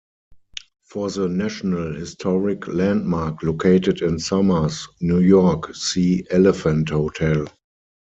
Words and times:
For 0.85 1.11
the 1.11 1.29
National 1.29 1.93
Historic 1.93 2.67
Landmark 2.67 3.43
located 3.43 4.01
in 4.01 4.17
Somers, 4.17 4.87
New 4.99 5.19
York, 5.19 5.75
see 5.75 6.25
Elephant 6.31 6.89
Hotel. 6.89 7.45